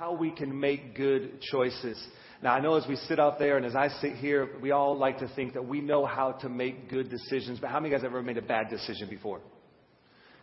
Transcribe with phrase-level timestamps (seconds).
[0.00, 2.02] how we can make good choices.
[2.42, 4.96] Now, I know as we sit out there and as I sit here, we all
[4.96, 8.00] like to think that we know how to make good decisions, but how many guys
[8.00, 9.42] have ever made a bad decision before?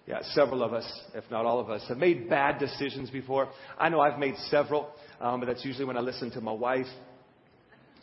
[0.05, 3.49] Yeah, several of us, if not all of us, have made bad decisions before.
[3.79, 6.85] I know I've made several, um, but that's usually when I listen to my wife.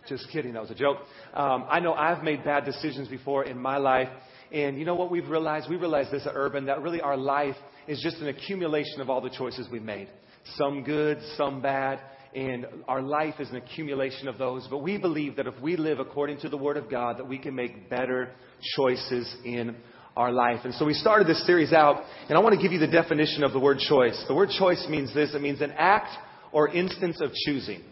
[0.08, 0.98] Just kidding, that was a joke.
[1.34, 4.08] Um, I know I've made bad decisions before in my life.
[4.50, 5.70] And you know what we've realized?
[5.70, 9.20] We realized this at Urban, that really our life is just an accumulation of all
[9.20, 10.08] the choices we've made.
[10.56, 12.00] Some good, some bad
[12.34, 14.66] and our life is an accumulation of those.
[14.68, 17.38] But we believe that if we live according to the Word of God, that we
[17.38, 18.30] can make better
[18.76, 19.76] choices in
[20.16, 20.60] our life.
[20.64, 23.44] And so we started this series out, and I want to give you the definition
[23.44, 24.22] of the word choice.
[24.28, 26.16] The word choice means this it means an act
[26.52, 27.82] or instance of choosing.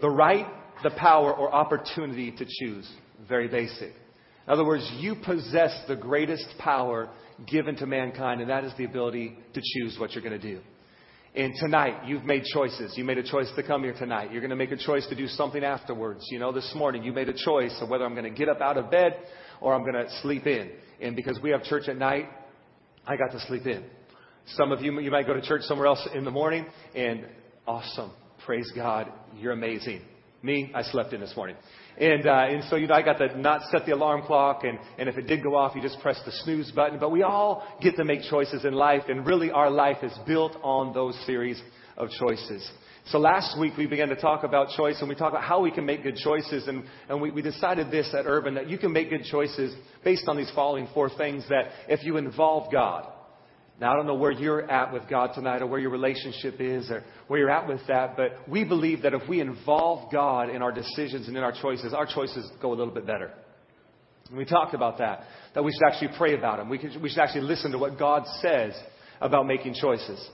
[0.00, 0.46] The right,
[0.82, 2.90] the power, or opportunity to choose.
[3.28, 3.92] Very basic.
[4.46, 7.10] In other words, you possess the greatest power
[7.46, 10.60] given to mankind, and that is the ability to choose what you're going to do.
[11.36, 12.94] And tonight, you've made choices.
[12.96, 14.32] You made a choice to come here tonight.
[14.32, 16.26] You're going to make a choice to do something afterwards.
[16.30, 18.62] You know, this morning, you made a choice of whether I'm going to get up
[18.62, 19.18] out of bed
[19.60, 20.70] or I'm going to sleep in.
[20.98, 22.30] And because we have church at night,
[23.06, 23.84] I got to sleep in.
[24.54, 27.26] Some of you, you might go to church somewhere else in the morning, and
[27.66, 28.12] awesome.
[28.46, 29.12] Praise God.
[29.36, 30.00] You're amazing.
[30.42, 31.56] Me, I slept in this morning.
[31.98, 34.78] And, uh, and so, you know, I got to not set the alarm clock, and,
[34.98, 36.98] and if it did go off, you just press the snooze button.
[36.98, 40.56] But we all get to make choices in life, and really our life is built
[40.62, 41.60] on those series
[41.96, 42.70] of choices.
[43.06, 45.70] So last week we began to talk about choice, and we talked about how we
[45.70, 48.92] can make good choices, and, and we, we decided this at Urban, that you can
[48.92, 53.06] make good choices based on these following four things, that if you involve God,
[53.78, 56.90] now, I don't know where you're at with God tonight or where your relationship is
[56.90, 60.62] or where you're at with that, but we believe that if we involve God in
[60.62, 63.32] our decisions and in our choices, our choices go a little bit better.
[64.30, 65.24] And we talked about that,
[65.54, 66.70] that we should actually pray about them.
[66.70, 68.72] We, could, we should actually listen to what God says
[69.20, 70.26] about making choices.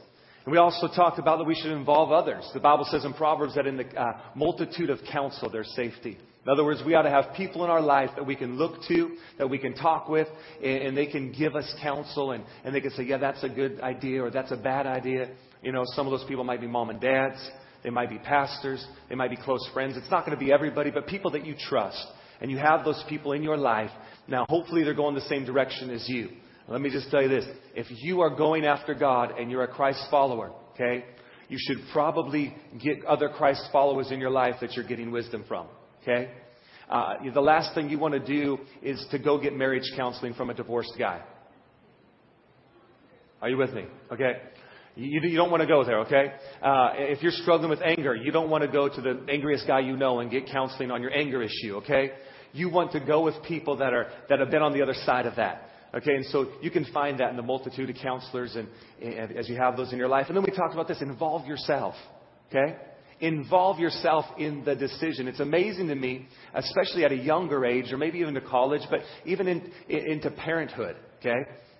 [0.45, 2.49] And we also talked about that we should involve others.
[2.55, 6.17] The Bible says in Proverbs that in the uh, multitude of counsel there's safety.
[6.45, 8.83] In other words, we ought to have people in our life that we can look
[8.89, 10.27] to, that we can talk with,
[10.63, 13.49] and, and they can give us counsel, and, and they can say, yeah, that's a
[13.49, 15.31] good idea, or that's a bad idea.
[15.63, 17.39] You know, some of those people might be mom and dads.
[17.85, 18.85] They might be pastors.
[19.09, 19.97] They might be close friends.
[19.97, 22.05] It's not going to be everybody, but people that you trust.
[22.41, 23.91] And you have those people in your life.
[24.27, 26.31] Now, hopefully they're going the same direction as you.
[26.67, 27.45] Let me just tell you this.
[27.75, 31.05] If you are going after God and you're a Christ follower, okay,
[31.49, 35.67] you should probably get other Christ followers in your life that you're getting wisdom from.
[36.03, 36.31] Okay?
[36.89, 40.51] Uh, the last thing you want to do is to go get marriage counseling from
[40.51, 41.23] a divorced guy.
[43.41, 43.87] Are you with me?
[44.13, 44.35] Okay?
[44.95, 46.35] You, you don't want to go there, okay?
[46.63, 49.81] Uh, if you're struggling with anger, you don't want to go to the angriest guy
[49.81, 52.13] you know and get counseling on your anger issue, okay?
[52.53, 55.25] You want to go with people that are that have been on the other side
[55.25, 55.71] of that.
[55.95, 58.67] Okay, and so you can find that in the multitude of counselors and,
[59.03, 60.27] and as you have those in your life.
[60.29, 61.95] And then we talked about this involve yourself.
[62.49, 62.77] Okay?
[63.23, 65.29] Involve yourself in the decision.
[65.29, 69.01] It's amazing to me, especially at a younger age, or maybe even to college, but
[69.25, 70.97] even in, in, into parenthood.
[71.21, 71.39] Okay,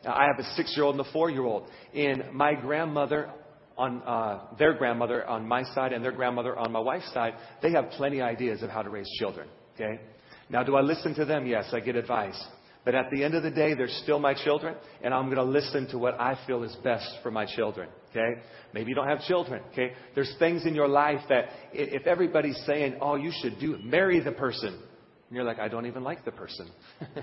[0.09, 3.31] I have a six-year-old and a four-year-old, and my grandmother
[3.77, 7.73] on uh, their grandmother on my side and their grandmother on my wife's side, they
[7.73, 9.49] have plenty of ideas of how to raise children.
[9.75, 10.01] Okay,
[10.49, 11.47] now do I listen to them?
[11.47, 12.41] Yes, I get advice.
[12.85, 15.45] But at the end of the day, they're still my children, and I'm going to
[15.45, 17.89] listen to what I feel is best for my children.
[18.13, 18.41] Okay?
[18.73, 19.63] Maybe you don't have children.
[19.73, 19.93] Okay?
[20.15, 24.33] There's things in your life that if everybody's saying, oh, you should do marry the
[24.33, 24.69] person.
[24.69, 26.71] And you're like, I don't even like the person.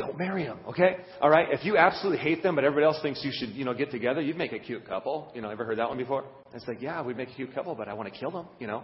[0.00, 0.96] don't marry them, okay?
[1.20, 1.48] All right?
[1.50, 4.20] If you absolutely hate them, but everybody else thinks you should, you know, get together,
[4.20, 5.30] you'd make a cute couple.
[5.34, 6.24] You know, ever heard that one before?
[6.54, 8.66] It's like, yeah, we'd make a cute couple, but I want to kill them, you
[8.66, 8.82] know?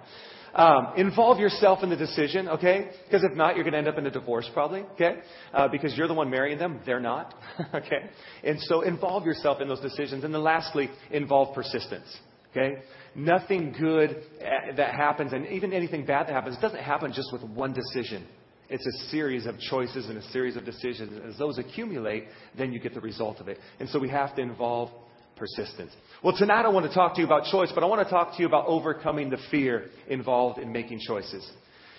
[0.55, 2.91] Um, involve yourself in the decision, okay?
[3.07, 5.17] Because if not, you're going to end up in a divorce probably, okay?
[5.55, 7.35] Uh, because you're the one marrying them, they're not,
[7.75, 8.11] okay?
[8.45, 10.23] And so involve yourself in those decisions.
[10.23, 12.15] And then lastly, involve persistence,
[12.51, 12.83] okay?
[13.15, 17.43] Nothing good uh, that happens, and even anything bad that happens, doesn't happen just with
[17.43, 18.27] one decision.
[18.69, 21.21] It's a series of choices and a series of decisions.
[21.29, 22.25] As those accumulate,
[22.59, 23.59] then you get the result of it.
[23.79, 24.91] And so we have to involve
[25.37, 25.93] persistence.
[26.23, 28.33] Well, tonight I want to talk to you about choice, but I want to talk
[28.37, 31.49] to you about overcoming the fear involved in making choices.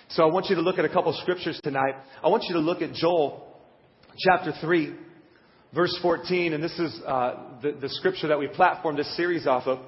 [0.10, 1.96] So I want you to look at a couple scriptures tonight.
[2.24, 3.62] I want you to look at Joel
[4.18, 4.96] chapter 3,
[5.74, 9.68] verse 14, and this is uh, the, the scripture that we platformed this series off
[9.68, 9.80] of.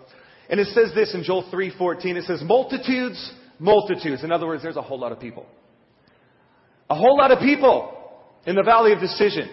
[0.49, 2.15] And it says this in Joel 3:14.
[2.15, 5.45] It says, "Multitudes, multitudes." In other words, there's a whole lot of people.
[6.89, 7.95] A whole lot of people
[8.45, 9.49] in the valley of decision.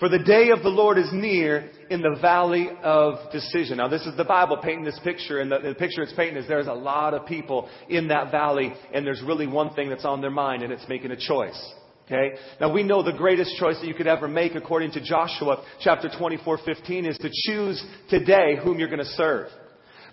[0.00, 3.78] For the day of the Lord is near in the valley of decision.
[3.78, 6.48] Now, this is the Bible painting this picture, and the, the, picture it's painting is
[6.48, 10.20] there's a lot of people in that valley, and there's really one thing that's on
[10.20, 11.72] their mind, and it's making a choice.
[12.06, 12.34] Okay?
[12.60, 16.10] Now, we know the greatest choice that you could ever make, according to Joshua chapter
[16.18, 19.46] 24, 15, is to choose today whom you're going to serve.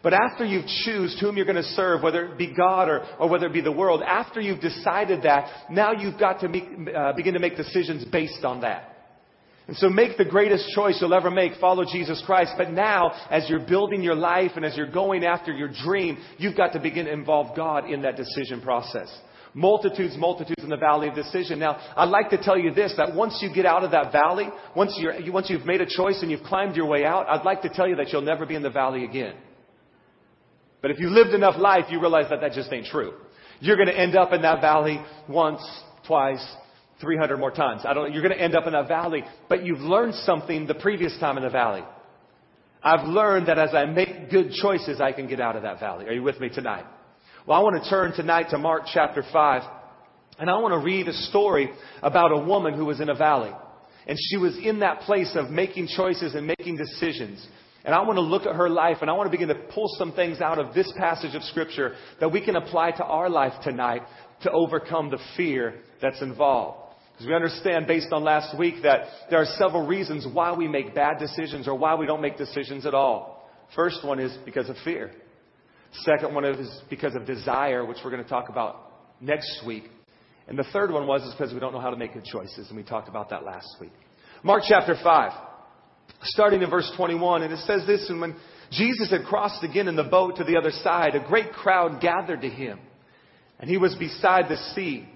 [0.03, 3.30] But after you've choose whom you're going to serve, whether it be God or, or
[3.30, 6.63] whether it be the world, after you've decided that, now you've got to make,
[6.95, 8.88] uh, begin to make decisions based on that.
[9.68, 12.53] And so make the greatest choice you'll ever make, follow Jesus Christ.
[12.57, 16.57] But now, as you're building your life and as you're going after your dream, you've
[16.57, 19.07] got to begin to involve God in that decision process.
[19.53, 21.59] Multitudes, multitudes in the valley of decision.
[21.59, 24.48] Now, I'd like to tell you this, that once you get out of that valley,
[24.75, 27.62] once, you're, once you've made a choice and you've climbed your way out, I'd like
[27.62, 29.36] to tell you that you'll never be in the valley again.
[30.81, 33.13] But if you lived enough life, you realize that that just ain't true.
[33.59, 34.99] You're going to end up in that valley
[35.29, 35.61] once,
[36.07, 36.43] twice,
[36.99, 37.83] 300 more times.
[37.85, 40.75] I don't, you're going to end up in that valley, but you've learned something the
[40.75, 41.83] previous time in the valley.
[42.83, 46.07] I've learned that as I make good choices, I can get out of that valley.
[46.07, 46.85] Are you with me tonight?
[47.45, 49.61] Well, I want to turn tonight to Mark chapter 5,
[50.39, 51.69] and I want to read a story
[52.01, 53.51] about a woman who was in a valley.
[54.07, 57.45] And she was in that place of making choices and making decisions.
[57.83, 59.87] And I want to look at her life and I want to begin to pull
[59.97, 63.53] some things out of this passage of Scripture that we can apply to our life
[63.63, 64.03] tonight
[64.43, 66.95] to overcome the fear that's involved.
[67.13, 70.93] Because we understand based on last week that there are several reasons why we make
[70.93, 73.49] bad decisions or why we don't make decisions at all.
[73.75, 75.11] First one is because of fear.
[76.03, 79.83] Second one is because of desire, which we're going to talk about next week.
[80.47, 82.67] And the third one was is because we don't know how to make good choices,
[82.69, 83.91] and we talked about that last week.
[84.43, 85.50] Mark chapter 5
[86.23, 88.35] starting in verse 21, and it says this, and when
[88.71, 92.41] Jesus had crossed again in the boat to the other side, a great crowd gathered
[92.41, 92.79] to him,
[93.59, 95.07] and he was beside the sea.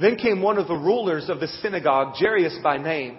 [0.00, 3.18] Then came one of the rulers of the synagogue, Jairus by name,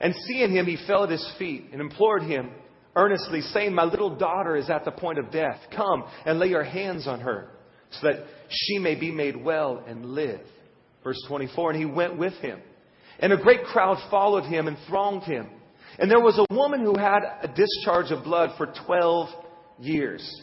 [0.00, 2.50] and seeing him, he fell at his feet and implored him
[2.96, 5.58] earnestly, saying, My little daughter is at the point of death.
[5.74, 7.48] Come and lay your hands on her,
[7.92, 10.40] so that she may be made well and live.
[11.04, 12.60] Verse 24, and he went with him.
[13.18, 15.48] And a great crowd followed him and thronged him.
[15.98, 19.28] And there was a woman who had a discharge of blood for 12
[19.80, 20.42] years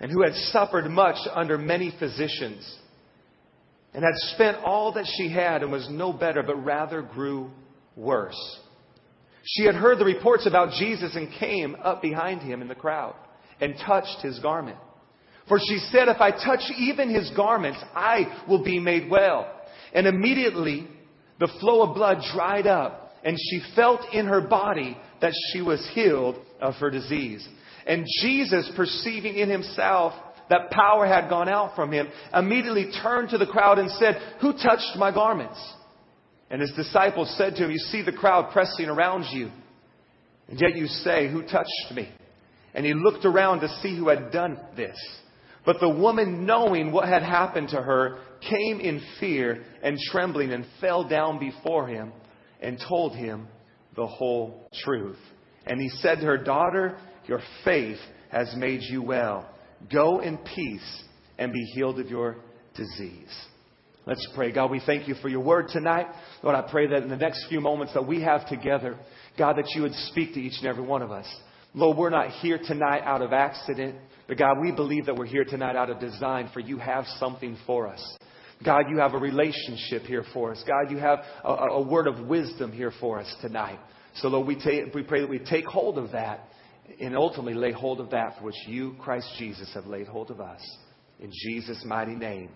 [0.00, 2.78] and who had suffered much under many physicians
[3.92, 7.50] and had spent all that she had and was no better, but rather grew
[7.96, 8.60] worse.
[9.44, 13.14] She had heard the reports about Jesus and came up behind him in the crowd
[13.60, 14.78] and touched his garment.
[15.48, 19.50] For she said, If I touch even his garments, I will be made well.
[19.92, 20.88] And immediately
[21.38, 25.86] the flow of blood dried up and she felt in her body that she was
[25.94, 27.46] healed of her disease.
[27.86, 30.12] And Jesus, perceiving in himself
[30.50, 34.52] that power had gone out from him, immediately turned to the crowd and said, Who
[34.52, 35.58] touched my garments?
[36.50, 39.50] And his disciples said to him, You see the crowd pressing around you,
[40.48, 42.10] and yet you say, Who touched me?
[42.74, 44.96] And he looked around to see who had done this.
[45.64, 50.66] But the woman, knowing what had happened to her, came in fear and trembling and
[50.80, 52.12] fell down before him
[52.64, 53.46] and told him
[53.94, 55.18] the whole truth.
[55.66, 57.98] And he said to her, Daughter, your faith
[58.30, 59.48] has made you well.
[59.92, 61.02] Go in peace
[61.38, 62.36] and be healed of your
[62.74, 63.32] disease.
[64.06, 64.52] Let's pray.
[64.52, 66.06] God, we thank you for your word tonight.
[66.42, 68.98] Lord, I pray that in the next few moments that we have together,
[69.38, 71.26] God, that you would speak to each and every one of us.
[71.72, 73.96] Lord, we're not here tonight out of accident,
[74.28, 77.56] but God, we believe that we're here tonight out of design, for you have something
[77.66, 78.16] for us.
[78.64, 80.62] God, you have a relationship here for us.
[80.66, 83.78] God, you have a, a word of wisdom here for us tonight.
[84.16, 86.48] So, Lord, we, take, we pray that we take hold of that
[87.00, 90.40] and ultimately lay hold of that for which you, Christ Jesus, have laid hold of
[90.40, 90.60] us.
[91.20, 92.50] In Jesus' mighty name,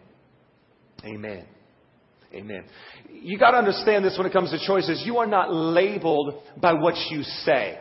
[1.04, 1.46] amen.
[2.34, 2.64] Amen.
[3.10, 5.02] You got to understand this when it comes to choices.
[5.06, 7.78] You are not labeled by what you say.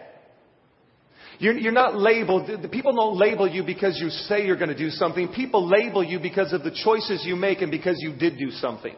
[1.39, 4.77] You're, you're not labeled, the people don't label you because you say you're going to
[4.77, 5.27] do something.
[5.29, 8.95] People label you because of the choices you make and because you did do something.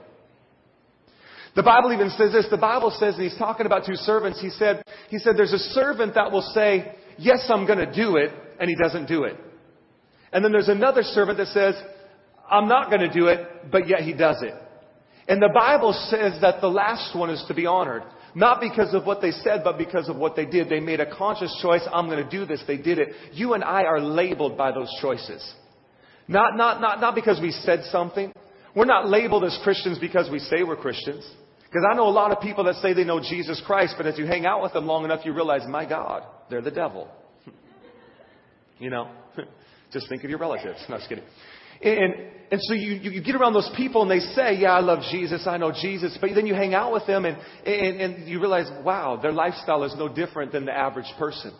[1.56, 2.48] The Bible even says this.
[2.50, 5.60] The Bible says, and he's talking about two servants, he said, he said, there's a
[5.60, 9.36] servant that will say, yes, I'm going to do it, and he doesn't do it.
[10.32, 11.76] And then there's another servant that says,
[12.50, 14.54] I'm not going to do it, but yet he does it.
[15.28, 18.04] And the Bible says that the last one is to be honored.
[18.36, 20.70] Not because of what they said, but because of what they did.
[20.70, 21.82] They made a conscious choice.
[21.92, 22.64] I'm going to do this.
[22.68, 23.10] They did it.
[23.34, 25.54] You and I are labeled by those choices.
[26.28, 28.32] Not, not, not, not because we said something.
[28.76, 31.28] We're not labeled as Christians because we say we're Christians.
[31.64, 34.18] Because I know a lot of people that say they know Jesus Christ, but as
[34.18, 37.08] you hang out with them long enough, you realize, my God, they're the devil.
[38.80, 39.12] you know?
[39.92, 40.80] just think of your relatives.
[40.88, 41.24] No, just kidding.
[41.82, 42.14] And,
[42.52, 45.46] and so you, you get around those people and they say, yeah, I love Jesus,
[45.46, 46.18] I know Jesus.
[46.20, 49.84] But then you hang out with them and, and, and you realize, wow, their lifestyle
[49.84, 51.54] is no different than the average person.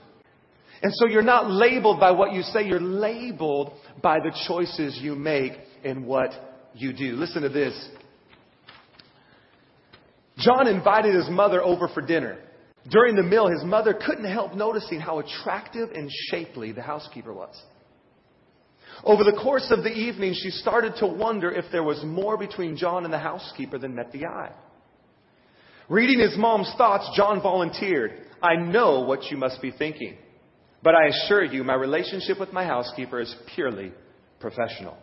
[0.82, 5.16] And so you're not labeled by what you say, you're labeled by the choices you
[5.16, 6.32] make and what
[6.74, 7.16] you do.
[7.16, 7.90] Listen to this.
[10.38, 12.40] John invited his mother over for dinner.
[12.90, 17.62] During the meal, his mother couldn't help noticing how attractive and shapely the housekeeper was.
[19.04, 22.76] Over the course of the evening, she started to wonder if there was more between
[22.76, 24.52] John and the housekeeper than met the eye.
[25.88, 30.18] Reading his mom's thoughts, John volunteered, I know what you must be thinking,
[30.84, 33.92] but I assure you my relationship with my housekeeper is purely
[34.40, 34.98] professional.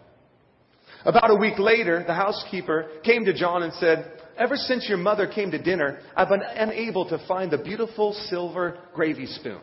[1.04, 5.26] About a week later, the housekeeper came to John and said, Ever since your mother
[5.26, 9.60] came to dinner, I've been unable to find the beautiful silver gravy spoon.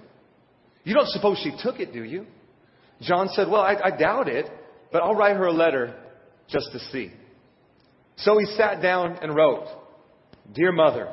[0.84, 2.26] You don't suppose she took it, do you?
[3.02, 4.50] John said, Well, I, I doubt it,
[4.92, 5.96] but I'll write her a letter
[6.48, 7.12] just to see.
[8.18, 9.66] So he sat down and wrote,
[10.54, 11.12] Dear Mother,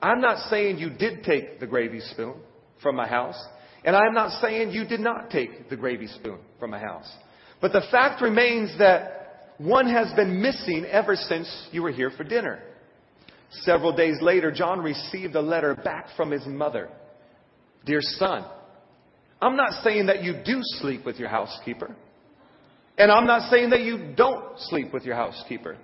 [0.00, 2.34] I'm not saying you did take the gravy spoon
[2.82, 3.40] from my house,
[3.84, 7.10] and I'm not saying you did not take the gravy spoon from my house.
[7.60, 12.24] But the fact remains that one has been missing ever since you were here for
[12.24, 12.60] dinner.
[13.60, 16.88] Several days later, John received a letter back from his mother.
[17.84, 18.44] Dear son,
[19.42, 21.94] I'm not saying that you do sleep with your housekeeper.
[22.96, 25.76] And I'm not saying that you don't sleep with your housekeeper.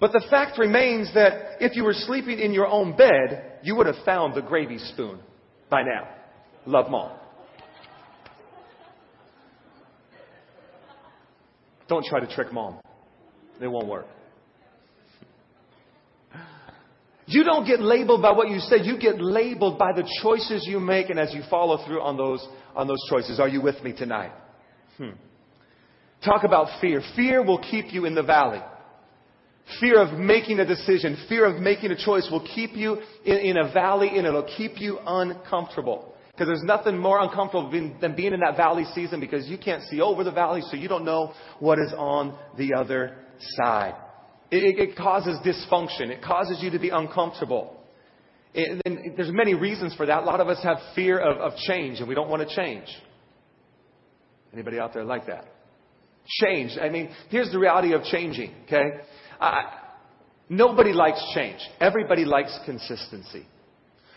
[0.00, 3.86] But the fact remains that if you were sleeping in your own bed, you would
[3.86, 5.20] have found the gravy spoon
[5.70, 6.08] by now.
[6.66, 7.16] Love mom.
[11.88, 12.80] Don't try to trick mom.
[13.60, 14.06] It won't work.
[17.28, 18.76] You don't get labeled by what you say.
[18.82, 22.46] You get labeled by the choices you make and as you follow through on those,
[22.74, 23.38] on those choices.
[23.38, 24.32] Are you with me tonight?
[24.96, 25.10] Hmm.
[26.24, 27.02] Talk about fear.
[27.14, 28.60] Fear will keep you in the valley.
[29.78, 33.56] Fear of making a decision, fear of making a choice will keep you in, in
[33.58, 36.14] a valley and it'll keep you uncomfortable.
[36.32, 40.00] Because there's nothing more uncomfortable than being in that valley season because you can't see
[40.00, 43.18] over the valley, so you don't know what is on the other
[43.60, 43.94] side.
[44.50, 46.08] It, it causes dysfunction.
[46.08, 47.76] It causes you to be uncomfortable.
[48.54, 48.82] and
[49.16, 50.22] there's many reasons for that.
[50.22, 52.86] A lot of us have fear of, of change, and we don't want to change.
[54.52, 55.44] Anybody out there like that?
[56.26, 56.78] Change.
[56.80, 58.52] I mean, here's the reality of changing.
[58.64, 59.00] Okay,
[60.48, 61.60] nobody likes change.
[61.80, 63.46] Everybody likes consistency.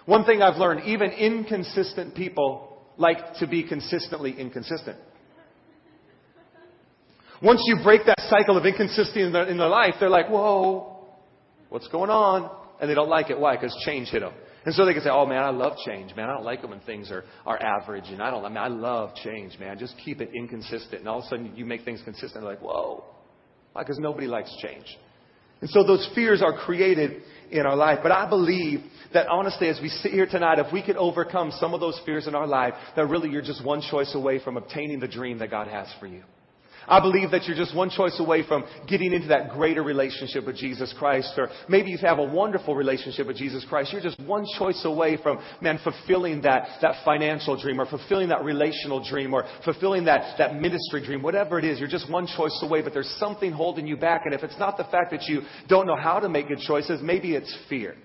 [0.06, 4.98] One thing I've learned: even inconsistent people like to be consistently inconsistent.
[7.42, 11.08] Once you break that cycle of inconsistency in their, in their life, they're like, whoa,
[11.70, 12.50] what's going on?
[12.80, 13.40] And they don't like it.
[13.40, 13.56] Why?
[13.56, 14.34] Because change hit them.
[14.64, 16.30] And so they can say, oh man, I love change, man.
[16.30, 18.06] I don't like it when things are, are average.
[18.08, 19.80] And I don't, I mean, I love change, man.
[19.80, 21.00] Just keep it inconsistent.
[21.00, 22.44] And all of a sudden you make things consistent.
[22.44, 23.04] They're like, whoa.
[23.74, 23.82] Why?
[23.82, 24.86] Because nobody likes change.
[25.62, 28.00] And so those fears are created in our life.
[28.04, 28.82] But I believe
[29.14, 32.28] that honestly, as we sit here tonight, if we could overcome some of those fears
[32.28, 35.50] in our life, that really you're just one choice away from obtaining the dream that
[35.50, 36.24] God has for you.
[36.88, 40.58] I believe that you're just one choice away from getting into that greater relationship with
[40.58, 41.34] Jesus Christ.
[41.38, 43.94] Or maybe you have a wonderful relationship with Jesus Christ.
[43.94, 48.44] You're just one choice away from, man, fulfilling that, that financial dream or fulfilling that
[48.44, 51.22] relational dream or fulfilling that, that ministry dream.
[51.22, 54.24] Whatever it is, you're just one choice away, but there's something holding you back.
[54.26, 57.02] And if it's not the fact that you don't know how to make good choices,
[57.02, 57.96] maybe it's fear.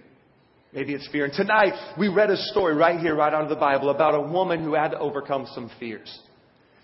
[0.72, 1.24] Maybe it's fear.
[1.24, 4.20] And tonight, we read a story right here, right out of the Bible, about a
[4.20, 6.20] woman who had to overcome some fears.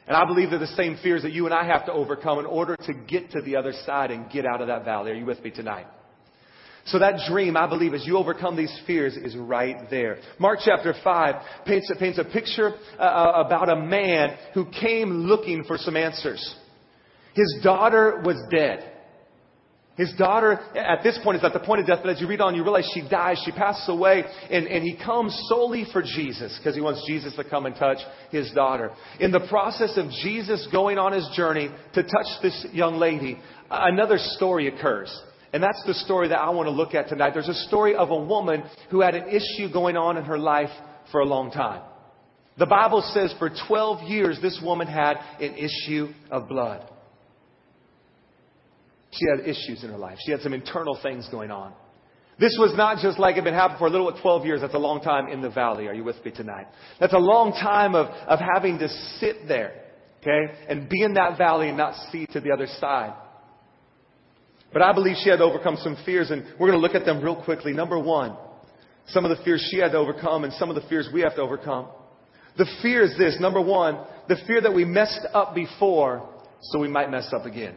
[0.06, 2.46] And I believe they're the same fears that you and I have to overcome in
[2.46, 5.12] order to get to the other side and get out of that valley.
[5.12, 5.86] Are you with me tonight?
[6.86, 10.18] So that dream, I believe, as you overcome these fears, is right there.
[10.40, 15.62] Mark chapter 5 paints, paints a picture uh, uh, about a man who came looking
[15.64, 16.56] for some answers.
[17.34, 18.91] His daughter was dead.
[19.96, 22.40] His daughter, at this point, is at the point of death, but as you read
[22.40, 26.58] on, you realize she dies, she passes away, and, and he comes solely for Jesus,
[26.58, 27.98] because he wants Jesus to come and touch
[28.30, 28.90] his daughter.
[29.20, 33.38] In the process of Jesus going on his journey to touch this young lady,
[33.70, 35.14] another story occurs.
[35.52, 37.32] And that's the story that I want to look at tonight.
[37.34, 40.70] There's a story of a woman who had an issue going on in her life
[41.10, 41.82] for a long time.
[42.58, 46.88] The Bible says for 12 years, this woman had an issue of blood.
[49.12, 50.18] She had issues in her life.
[50.24, 51.72] She had some internal things going on.
[52.38, 54.60] This was not just like it had been happening for a little at 12 years.
[54.62, 55.86] That's a long time in the valley.
[55.86, 56.66] Are you with me tonight?
[56.98, 58.88] That's a long time of, of having to
[59.20, 59.82] sit there,
[60.20, 63.14] okay, and be in that valley and not see to the other side.
[64.72, 67.04] But I believe she had to overcome some fears, and we're going to look at
[67.04, 67.74] them real quickly.
[67.74, 68.34] Number one,
[69.08, 71.34] some of the fears she had to overcome and some of the fears we have
[71.34, 71.88] to overcome.
[72.56, 73.36] The fear is this.
[73.40, 76.28] Number one, the fear that we messed up before,
[76.62, 77.74] so we might mess up again.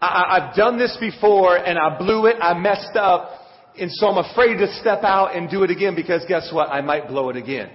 [0.00, 3.30] I, have done this before and I blew it, I messed up,
[3.78, 6.68] and so I'm afraid to step out and do it again because guess what?
[6.70, 7.70] I might blow it again.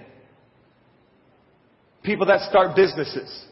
[2.04, 3.46] People that start businesses,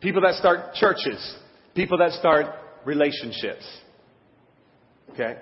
[0.00, 1.36] people that start churches,
[1.74, 2.46] people that start
[2.84, 3.64] relationships.
[5.10, 5.36] Okay?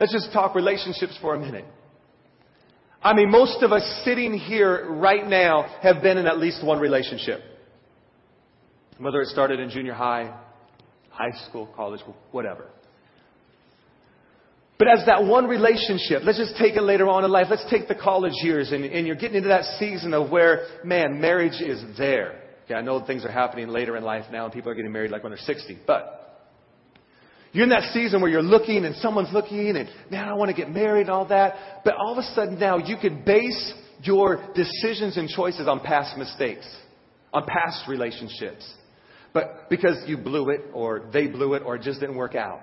[0.00, 1.64] Let's just talk relationships for a minute.
[3.02, 6.80] I mean, most of us sitting here right now have been in at least one
[6.80, 7.40] relationship.
[8.98, 10.34] Whether it started in junior high,
[11.14, 12.00] high school, college,
[12.32, 12.66] whatever.
[14.78, 17.46] But as that one relationship, let's just take it later on in life.
[17.48, 21.20] Let's take the college years and, and you're getting into that season of where, man,
[21.20, 22.40] marriage is there.
[22.64, 25.12] Okay, I know things are happening later in life now and people are getting married
[25.12, 26.50] like when they're 60, but
[27.52, 30.56] you're in that season where you're looking and someone's looking and, man, I want to
[30.56, 31.82] get married and all that.
[31.84, 36.18] But all of a sudden now you can base your decisions and choices on past
[36.18, 36.66] mistakes,
[37.32, 38.68] on past relationships.
[39.34, 42.60] But because you blew it or they blew it or it just didn't work out.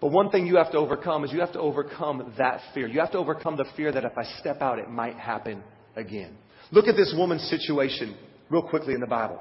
[0.00, 2.88] But one thing you have to overcome is you have to overcome that fear.
[2.88, 5.62] You have to overcome the fear that if I step out, it might happen
[5.94, 6.36] again.
[6.72, 8.16] Look at this woman's situation
[8.48, 9.38] real quickly in the Bible.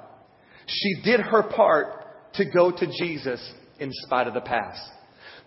[0.68, 4.82] She did her part to go to Jesus in spite of the past.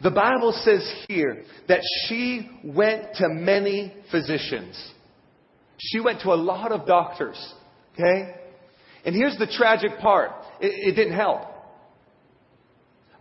[0.02, 4.92] The Bible says here that she went to many physicians.
[5.78, 7.38] She went to a lot of doctors.
[7.94, 8.34] Okay?
[9.04, 10.30] And here's the tragic part.
[10.62, 11.42] It, it didn't help.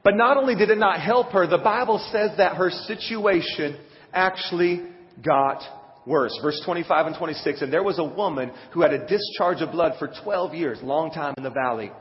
[0.04, 3.78] But not only did it not help her, the Bible says that her situation
[4.14, 4.84] actually
[5.24, 5.62] got
[6.06, 6.38] worse.
[6.42, 7.62] Verse 25 and 26.
[7.62, 11.12] And there was a woman who had a discharge of blood for 12 years, long
[11.12, 11.92] time in the valley,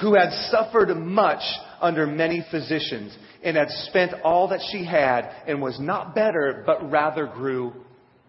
[0.00, 1.42] who had suffered much
[1.80, 6.90] under many physicians and had spent all that she had and was not better, but
[6.90, 7.72] rather grew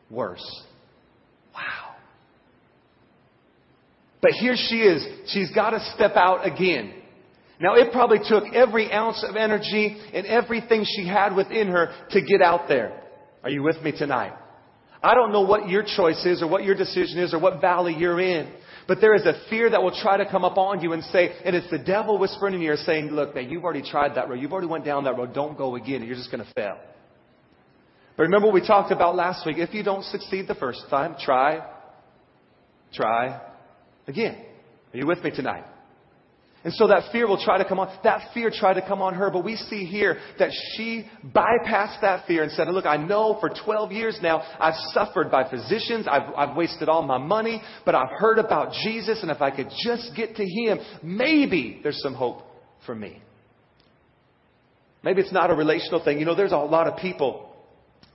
[0.09, 0.63] worse.
[1.53, 1.88] Wow.
[4.21, 5.05] But here she is.
[5.27, 6.93] She's got to step out again.
[7.61, 12.21] Now, it probably took every ounce of energy and everything she had within her to
[12.21, 13.01] get out there.
[13.43, 14.33] Are you with me tonight?
[15.01, 17.95] I don't know what your choice is or what your decision is or what valley
[17.97, 18.51] you're in.
[18.87, 21.55] But there is a fear that will try to come upon you and say, and
[21.55, 24.39] it's the devil whispering in your ear saying, look, man, you've already tried that road.
[24.41, 25.33] You've already went down that road.
[25.33, 26.03] Don't go again.
[26.03, 26.77] You're just going to fail.
[28.17, 29.57] But remember what we talked about last week.
[29.57, 31.65] If you don't succeed the first time, try,
[32.93, 33.48] try
[34.09, 34.37] again.
[34.93, 35.63] Are you with me tonight?
[36.61, 37.97] And so that fear will try to come on.
[38.03, 42.27] That fear tried to come on her, but we see here that she bypassed that
[42.27, 46.05] fear and said, look, I know for 12 years now I've suffered by physicians.
[46.09, 49.69] I've, I've wasted all my money, but I've heard about Jesus and if I could
[49.85, 52.41] just get to Him, maybe there's some hope
[52.85, 53.21] for me.
[55.01, 56.19] Maybe it's not a relational thing.
[56.19, 57.48] You know, there's a lot of people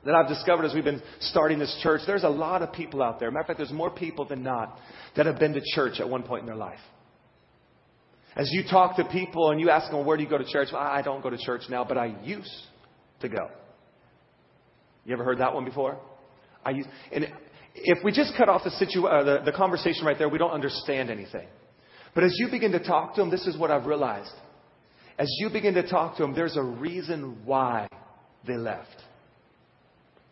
[0.04, 2.02] that I've discovered as we've been starting this church.
[2.06, 3.30] There's a lot of people out there.
[3.30, 4.78] Matter of fact, there's more people than not
[5.16, 6.78] that have been to church at one point in their life.
[8.36, 10.68] As you talk to people and you ask them, where do you go to church?
[10.72, 12.50] Well, I don't go to church now, but I used
[13.20, 13.48] to go.
[15.04, 15.98] You ever heard that one before?
[16.64, 17.26] I used, and
[17.74, 20.50] if we just cut off the, situ, uh, the, the conversation right there, we don't
[20.50, 21.46] understand anything.
[22.14, 24.32] But as you begin to talk to them, this is what I've realized.
[25.18, 27.86] As you begin to talk to them, there's a reason why
[28.46, 29.03] they left.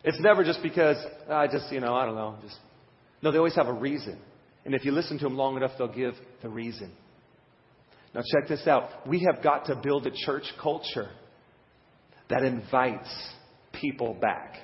[0.03, 0.97] It's never just because
[1.29, 2.35] ah, I just, you know, I don't know.
[2.41, 2.57] Just
[3.21, 4.19] no, they always have a reason.
[4.65, 6.91] And if you listen to them long enough, they'll give the reason.
[8.13, 9.07] Now, check this out.
[9.07, 11.09] We have got to build a church culture
[12.29, 13.09] that invites
[13.71, 14.55] people back.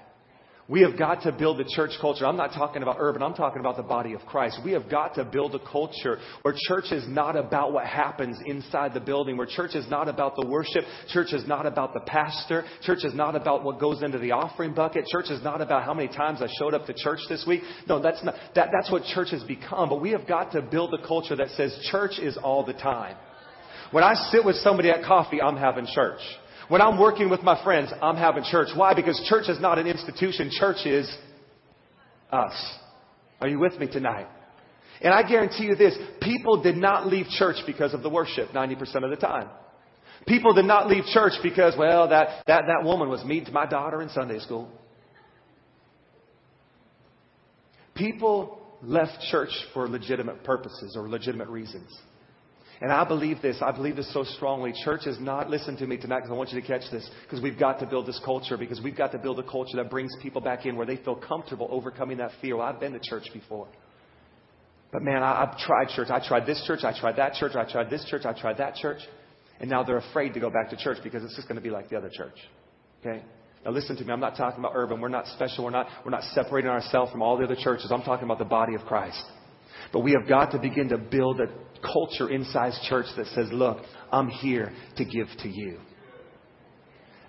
[0.70, 2.28] We have got to build the church culture.
[2.28, 4.60] I'm not talking about urban, I'm talking about the body of Christ.
[4.64, 8.94] We have got to build a culture where church is not about what happens inside
[8.94, 12.66] the building, where church is not about the worship, church is not about the pastor,
[12.84, 15.94] church is not about what goes into the offering bucket, church is not about how
[15.96, 17.62] many times I showed up to church this week.
[17.88, 19.90] No, that's not that, that's what church has become.
[19.90, 23.18] But we have got to build a culture that says church is all the time.
[23.90, 26.22] When I sit with somebody at coffee, I'm having church.
[26.70, 28.70] When I'm working with my friends, I'm having church.
[28.76, 28.94] Why?
[28.94, 30.52] Because church is not an institution.
[30.52, 31.12] Church is
[32.32, 32.54] us.
[33.42, 34.28] Are you with me tonight?
[35.02, 39.04] And I guarantee you this, people did not leave church because of the worship 90%
[39.04, 39.50] of the time.
[40.28, 43.66] People did not leave church because, well, that, that, that woman was mean to my
[43.66, 44.70] daughter in Sunday school.
[47.96, 51.90] People left church for legitimate purposes or legitimate reasons.
[52.82, 53.58] And I believe this.
[53.62, 54.74] I believe this so strongly.
[54.86, 57.10] Church is not, listen to me tonight because I want you to catch this.
[57.24, 58.58] Because we've got to build this culture.
[58.58, 61.16] Because we've got to build a culture that brings people back in where they feel
[61.16, 62.56] comfortable overcoming that fear.
[62.56, 63.68] Well, I've been to church before.
[64.94, 66.08] But man, I, I've tried church.
[66.10, 66.80] I tried this church.
[66.84, 67.54] I tried that church.
[67.56, 68.24] I tried this church.
[68.26, 69.02] I tried that church.
[69.60, 71.70] And now they're afraid to go back to church because it's just going to be
[71.70, 72.38] like the other church.
[73.02, 73.22] Okay?
[73.66, 74.14] Now listen to me.
[74.14, 75.02] I'm not talking about urban.
[75.02, 75.66] We're not special.
[75.66, 77.92] We're not, we're not separating ourselves from all the other churches.
[77.92, 79.22] I'm talking about the body of Christ.
[79.92, 81.48] But we have got to begin to build a
[81.82, 83.80] culture inside church that says, look,
[84.12, 85.80] I'm here to give to you.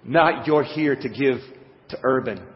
[0.04, 1.38] Not you're here to give
[1.90, 2.46] to Urban.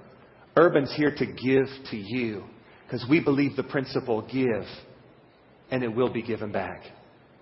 [0.56, 2.44] Urban's here to give to you.
[2.86, 4.66] Because we believe the principle give
[5.70, 6.82] and it will be given back.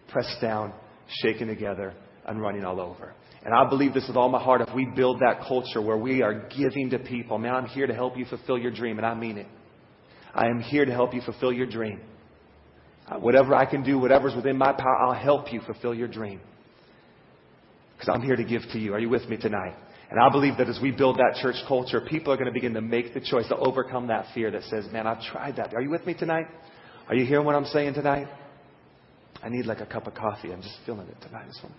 [0.09, 0.73] Pressed down,
[1.23, 1.95] shaken together,
[2.27, 3.15] and running all over.
[3.45, 4.61] And I believe this with all my heart.
[4.61, 7.95] If we build that culture where we are giving to people, man, I'm here to
[7.95, 9.49] help you fulfill your dream, and I mean it.
[10.35, 12.01] I am here to help you fulfill your dream.
[13.09, 16.41] Uh, whatever I can do, whatever's within my power, I'll help you fulfill your dream.
[17.97, 18.95] Because I'm here to give to you.
[18.95, 19.75] Are you with me tonight?
[20.11, 22.75] And I believe that as we build that church culture, people are going to begin
[22.75, 25.73] to make the choice to overcome that fear that says, man, I've tried that.
[25.75, 26.47] Are you with me tonight?
[27.09, 28.29] Are you hearing what I'm saying tonight?
[29.43, 30.53] I need like a cup of coffee.
[30.53, 31.47] I'm just feeling it tonight.
[31.47, 31.73] This one.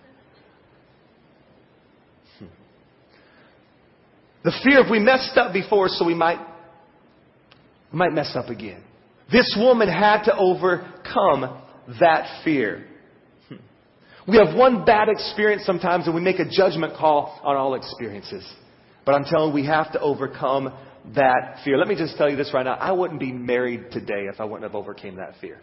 [2.40, 2.54] Hmm.
[4.42, 6.38] The fear of we messed up before, so we might,
[7.92, 8.82] we might mess up again.
[9.30, 11.62] This woman had to overcome
[12.00, 12.86] that fear.
[14.26, 18.50] We have one bad experience sometimes and we make a judgment call on all experiences.
[19.04, 20.72] But I'm telling you, we have to overcome
[21.14, 21.76] that fear.
[21.76, 22.74] Let me just tell you this right now.
[22.74, 25.60] I wouldn't be married today if I wouldn't have overcame that fear.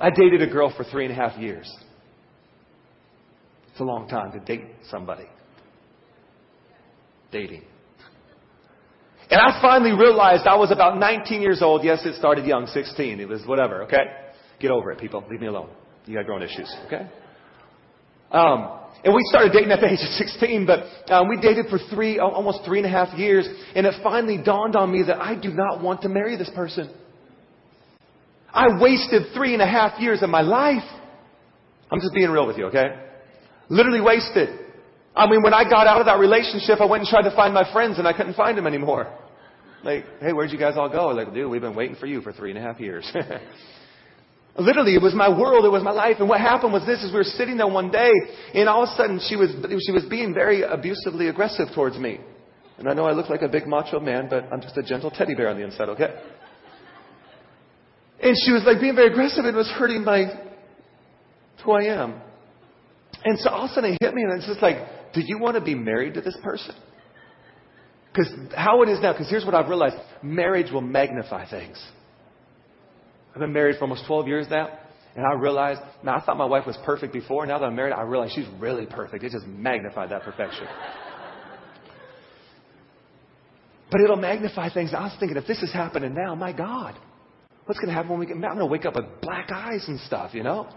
[0.00, 1.72] I dated a girl for three and a half years.
[3.70, 5.26] It's a long time to date somebody.
[7.30, 7.62] Dating.
[9.30, 11.84] And I finally realized I was about 19 years old.
[11.84, 13.20] Yes, it started young, 16.
[13.20, 14.04] It was whatever, okay?
[14.60, 15.24] Get over it, people.
[15.30, 15.70] Leave me alone.
[16.06, 17.08] You got grown issues, okay?
[18.30, 21.78] Um, and we started dating at the age of 16, but um, we dated for
[21.90, 23.48] three, almost three and a half years.
[23.74, 26.92] And it finally dawned on me that I do not want to marry this person.
[28.52, 30.84] I wasted three and a half years of my life.
[31.90, 33.00] I'm just being real with you, okay?
[33.68, 34.63] Literally wasted.
[35.14, 37.54] I mean, when I got out of that relationship, I went and tried to find
[37.54, 39.16] my friends and I couldn't find them anymore.
[39.84, 41.08] Like, hey, where'd you guys all go?
[41.08, 43.08] Like, dude, we've been waiting for you for three and a half years.
[44.58, 46.16] Literally, it was my world, it was my life.
[46.20, 48.10] And what happened was this, is we were sitting there one day,
[48.54, 49.50] and all of a sudden she was,
[49.84, 52.20] she was being very abusively aggressive towards me.
[52.78, 55.10] And I know I look like a big macho man, but I'm just a gentle
[55.10, 56.14] teddy bear on the inside, okay?
[58.22, 60.26] And she was like being very aggressive and was hurting my,
[61.64, 62.20] who I am.
[63.24, 64.76] And so all of a sudden it hit me and it's just like,
[65.14, 66.74] do you want to be married to this person?
[68.12, 71.82] Because how it is now, because here's what I've realized marriage will magnify things.
[73.34, 74.68] I've been married for almost 12 years now,
[75.16, 77.44] and I realized, now I thought my wife was perfect before.
[77.46, 79.24] Now that I'm married, I realize she's really perfect.
[79.24, 80.66] It just magnified that perfection.
[83.90, 84.94] but it'll magnify things.
[84.94, 86.96] I was thinking, if this is happening now, my God,
[87.66, 88.52] What's going to happen when we get married?
[88.52, 90.68] I'm going to wake up with black eyes and stuff, you know?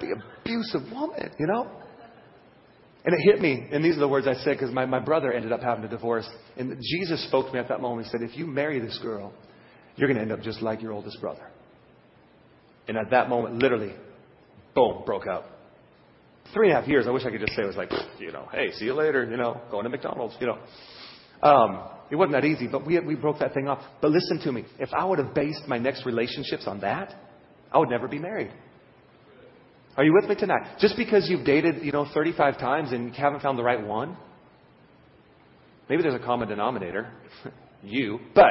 [0.00, 1.70] The abusive woman, you know?
[3.04, 5.32] And it hit me, and these are the words I said because my, my brother
[5.32, 6.28] ended up having a divorce.
[6.56, 8.06] And Jesus spoke to me at that moment.
[8.06, 9.32] He said, If you marry this girl,
[9.96, 11.46] you're going to end up just like your oldest brother.
[12.88, 13.94] And at that moment, literally,
[14.74, 15.46] boom, broke up.
[16.54, 18.32] Three and a half years, I wish I could just say it was like, you
[18.32, 20.58] know, hey, see you later, you know, going to McDonald's, you know.
[21.42, 23.82] Um, it wasn't that easy, but we, we broke that thing off.
[24.00, 24.64] But listen to me.
[24.78, 27.14] If I would have based my next relationships on that,
[27.70, 28.50] I would never be married.
[29.98, 30.78] Are you with me tonight?
[30.78, 34.16] Just because you've dated, you know, 35 times and you haven't found the right one,
[35.90, 37.12] maybe there's a common denominator,
[37.82, 38.46] you, but,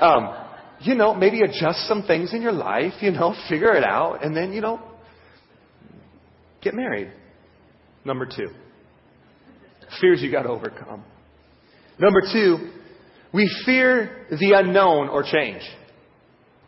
[0.00, 0.32] um,
[0.78, 4.36] you know, maybe adjust some things in your life, you know, figure it out, and
[4.36, 4.80] then, you know,
[6.62, 7.10] get married.
[8.04, 8.50] Number two,
[10.00, 11.02] fears you got to overcome.
[11.98, 12.70] Number two,
[13.34, 15.62] we fear the unknown or change.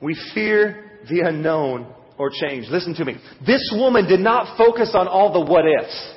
[0.03, 2.66] We fear the unknown or change.
[2.70, 3.16] Listen to me.
[3.46, 6.14] This woman did not focus on all the what ifs.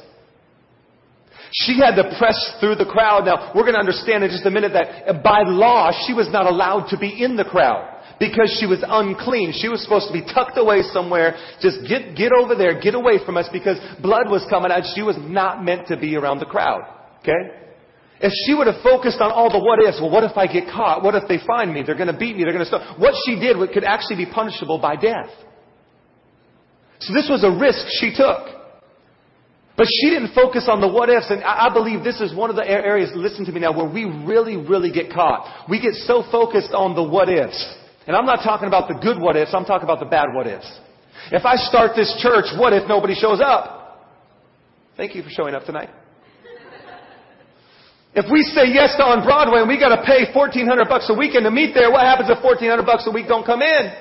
[1.51, 3.25] She had to press through the crowd.
[3.25, 6.27] Now, we're going to understand in just a minute that uh, by law, she was
[6.29, 9.53] not allowed to be in the crowd because she was unclean.
[9.55, 11.37] She was supposed to be tucked away somewhere.
[11.61, 14.83] Just get, get over there, get away from us because blood was coming out.
[14.93, 16.83] She was not meant to be around the crowd.
[17.21, 17.63] Okay?
[18.19, 20.67] If she would have focused on all the what ifs, well, what if I get
[20.67, 21.03] caught?
[21.03, 21.83] What if they find me?
[21.85, 22.43] They're going to beat me.
[22.43, 22.99] They're going to stop.
[22.99, 25.29] What she did could actually be punishable by death.
[26.99, 28.57] So this was a risk she took.
[29.77, 31.29] But she didn't focus on the what ifs.
[31.29, 34.05] And I believe this is one of the areas, listen to me now, where we
[34.25, 35.69] really, really get caught.
[35.69, 37.61] We get so focused on the what ifs.
[38.07, 39.53] And I'm not talking about the good what ifs.
[39.53, 40.65] I'm talking about the bad what ifs.
[41.31, 44.09] If I start this church, what if nobody shows up?
[44.97, 45.89] Thank you for showing up tonight.
[48.15, 51.13] If we say yes to on Broadway and we got to pay 1400 bucks a
[51.13, 53.93] weekend to meet there, what happens if 1400 bucks a week don't come in?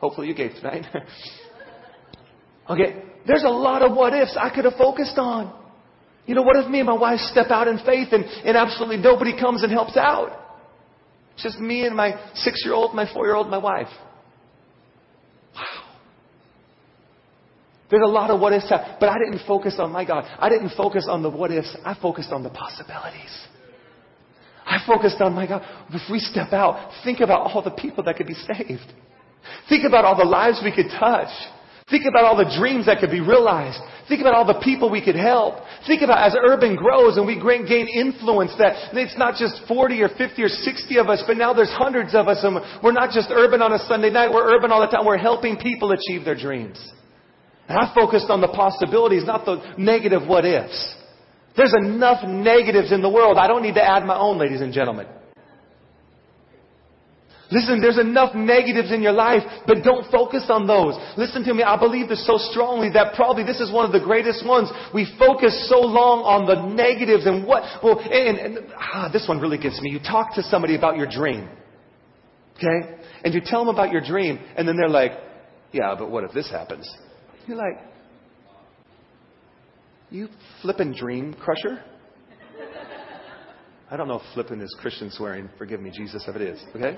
[0.00, 0.86] Hopefully you gave tonight.
[2.70, 5.56] okay, there's a lot of what ifs I could have focused on.
[6.26, 8.98] You know, what if me and my wife step out in faith and, and absolutely
[8.98, 10.38] nobody comes and helps out?
[11.34, 13.88] It's just me and my six year old, my four year old, my wife.
[15.54, 15.84] Wow.
[17.90, 20.24] There's a lot of what ifs, but I didn't focus on my God.
[20.38, 21.76] I didn't focus on the what ifs.
[21.84, 23.46] I focused on the possibilities.
[24.64, 25.62] I focused on my God.
[25.90, 28.92] If we step out, think about all the people that could be saved.
[29.68, 31.30] Think about all the lives we could touch.
[31.90, 33.80] Think about all the dreams that could be realized.
[34.08, 35.58] Think about all the people we could help.
[35.88, 40.08] Think about as urban grows and we gain influence that it's not just 40 or
[40.08, 43.28] 50 or 60 of us, but now there's hundreds of us and we're not just
[43.30, 45.04] urban on a Sunday night, we're urban all the time.
[45.04, 46.78] We're helping people achieve their dreams.
[47.68, 50.94] And I focused on the possibilities, not the negative what ifs.
[51.56, 53.36] There's enough negatives in the world.
[53.36, 55.06] I don't need to add my own, ladies and gentlemen.
[57.50, 60.94] Listen, there's enough negatives in your life, but don't focus on those.
[61.16, 63.98] Listen to me, I believe this so strongly that probably this is one of the
[63.98, 64.70] greatest ones.
[64.94, 69.40] We focus so long on the negatives and what, well, and, and ah, this one
[69.40, 69.90] really gets me.
[69.90, 71.48] You talk to somebody about your dream.
[72.56, 72.96] Okay?
[73.24, 75.12] And you tell them about your dream, and then they're like,
[75.72, 76.88] yeah, but what if this happens?
[77.46, 77.84] You're like,
[80.10, 80.28] you
[80.62, 81.82] flippin' dream crusher?
[83.90, 85.48] I don't know if flippin' is Christian swearing.
[85.58, 86.62] Forgive me, Jesus, if it is.
[86.76, 86.96] Okay?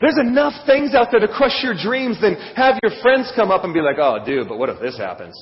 [0.00, 3.64] There's enough things out there to crush your dreams than have your friends come up
[3.64, 5.34] and be like, oh, dude, but what if this happens?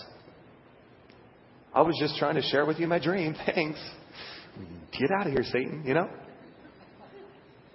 [1.74, 3.34] I was just trying to share with you my dream.
[3.54, 3.80] Thanks.
[4.98, 6.08] Get out of here, Satan, you know?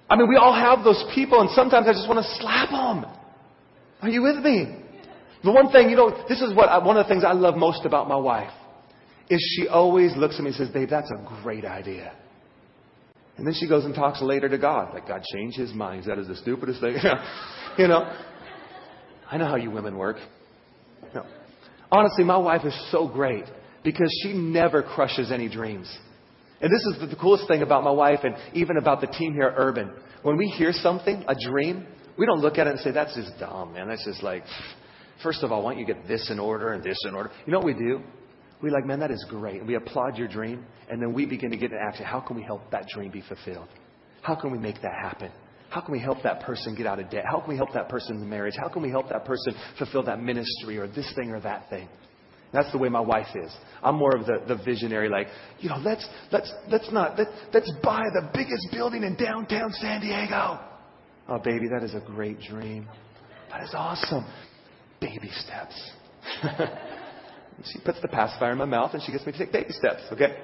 [0.10, 3.06] I mean, we all have those people, and sometimes I just want to slap them.
[4.02, 4.78] Are you with me?
[5.44, 7.56] The one thing, you know, this is what I, one of the things I love
[7.56, 8.52] most about my wife
[9.30, 12.14] is she always looks at me and says, "Babe, that's a great idea."
[13.40, 14.94] And then she goes and talks later to God.
[14.94, 16.04] Like, God changed his mind.
[16.08, 16.98] That is the stupidest thing.
[17.78, 18.14] you know,
[19.32, 20.18] I know how you women work.
[21.16, 21.26] No.
[21.90, 23.46] Honestly, my wife is so great
[23.82, 25.90] because she never crushes any dreams.
[26.60, 29.48] And this is the coolest thing about my wife and even about the team here
[29.48, 29.94] at Urban.
[30.22, 33.32] When we hear something, a dream, we don't look at it and say, that's just
[33.40, 33.88] dumb, man.
[33.88, 34.44] That's just like,
[35.24, 37.32] first of all, why don't you get this in order and this in order?
[37.46, 38.02] You know what we do?
[38.62, 39.60] We're like, man, that is great.
[39.60, 40.66] And we applaud your dream.
[40.90, 42.06] And then we begin to get into action.
[42.06, 43.70] How can we help that dream be fulfilled?
[44.22, 45.32] How can we make that happen?
[45.70, 47.24] How can we help that person get out of debt?
[47.30, 48.56] How can we help that person in marriage?
[48.58, 51.88] How can we help that person fulfill that ministry or this thing or that thing?
[52.52, 53.56] That's the way my wife is.
[53.84, 55.28] I'm more of the, the visionary, like,
[55.60, 60.02] you know, let's, let's, let's not, let, let's buy the biggest building in downtown San
[60.02, 60.60] Diego.
[61.28, 62.88] Oh, baby, that is a great dream.
[63.52, 64.26] That is awesome.
[65.00, 65.92] Baby steps.
[67.66, 70.02] she puts the pacifier in my mouth and she gets me to take baby steps,
[70.12, 70.36] okay?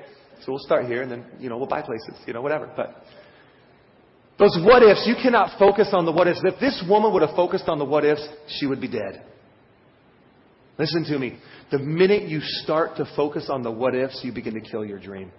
[0.44, 2.72] So we'll start here and then, you know, we'll buy places, you know, whatever.
[2.76, 3.04] But
[4.38, 6.42] those what ifs, you cannot focus on the what ifs.
[6.44, 8.28] If this woman would have focused on the what ifs,
[8.60, 9.24] she would be dead.
[10.78, 11.38] Listen to me.
[11.72, 15.00] The minute you start to focus on the what ifs, you begin to kill your
[15.00, 15.32] dream.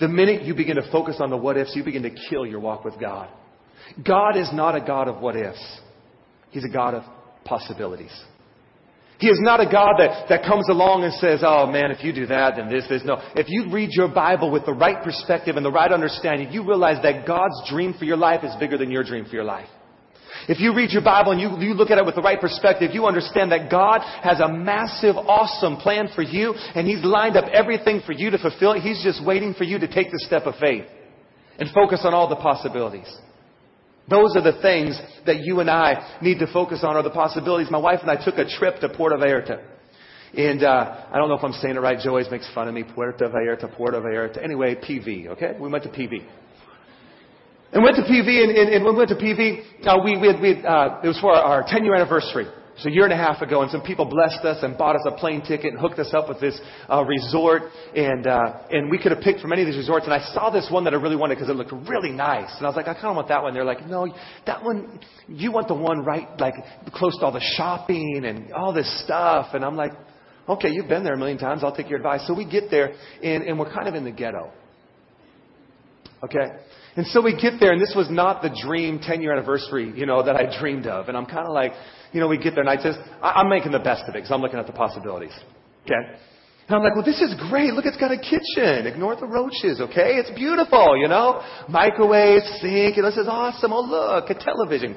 [0.00, 2.58] The minute you begin to focus on the what ifs, you begin to kill your
[2.58, 3.28] walk with God.
[4.04, 5.80] God is not a God of what ifs.
[6.50, 7.02] He's a God of
[7.44, 8.12] possibilities.
[9.18, 12.12] He is not a God that, that comes along and says, oh man, if you
[12.12, 13.02] do that, then this, this.
[13.04, 13.22] No.
[13.36, 17.00] If you read your Bible with the right perspective and the right understanding, you realize
[17.02, 19.68] that God's dream for your life is bigger than your dream for your life.
[20.48, 22.90] If you read your Bible and you, you look at it with the right perspective,
[22.92, 27.44] you understand that God has a massive, awesome plan for you, and He's lined up
[27.52, 28.78] everything for you to fulfill.
[28.78, 30.84] He's just waiting for you to take the step of faith
[31.58, 33.16] and focus on all the possibilities.
[34.08, 37.70] Those are the things that you and I need to focus on, are the possibilities.
[37.70, 39.62] My wife and I took a trip to Puerto Vallarta.
[40.36, 41.98] And uh, I don't know if I'm saying it right.
[41.98, 42.82] Joe always makes fun of me.
[42.82, 44.42] Puerto Vallarta, Puerto Vallarta.
[44.42, 45.52] Anyway, PV, okay?
[45.58, 46.26] We went to PV.
[47.72, 50.40] And went to PV, and, and, and when we went to PV, uh, we, we,
[50.40, 52.46] we uh, it was for our, our 10 year anniversary.
[52.78, 55.02] So a year and a half ago, and some people blessed us and bought us
[55.06, 56.60] a plane ticket and hooked us up with this
[56.90, 57.62] uh, resort.
[57.94, 60.06] And uh, and we could have picked from any of these resorts.
[60.06, 62.52] And I saw this one that I really wanted because it looked really nice.
[62.56, 63.54] And I was like, I kind of want that one.
[63.54, 64.12] They're like, no,
[64.46, 66.54] that one, you want the one right, like
[66.94, 69.54] close to all the shopping and all this stuff.
[69.54, 69.92] And I'm like,
[70.48, 71.62] okay, you've been there a million times.
[71.62, 72.26] I'll take your advice.
[72.26, 74.50] So we get there, and, and we're kind of in the ghetto.
[76.24, 76.48] Okay?
[76.96, 80.06] And so we get there, and this was not the dream 10 year anniversary, you
[80.06, 81.08] know, that I dreamed of.
[81.08, 81.72] And I'm kind of like,
[82.12, 84.18] you know, we get there, and I just, I, am making the best of it
[84.18, 85.32] because I'm looking at the possibilities.
[85.84, 85.94] Okay?
[86.68, 87.74] And I'm like, well, this is great.
[87.74, 88.86] Look, it's got a kitchen.
[88.86, 90.16] Ignore the roaches, okay?
[90.16, 91.42] It's beautiful, you know?
[91.68, 93.72] Microwave, sink, and this is awesome.
[93.72, 94.96] Oh, look, a television.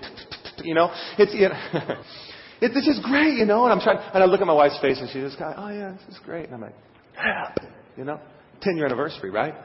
[0.64, 0.94] You know?
[1.18, 1.58] It's, you know,
[2.62, 3.66] it, this is great, you know?
[3.66, 5.66] And I'm trying, and I look at my wife's face, and she's just kind of,
[5.66, 6.46] oh, yeah, this is great.
[6.46, 6.76] And I'm like,
[7.98, 8.20] you know?
[8.62, 9.56] 10 year anniversary, right?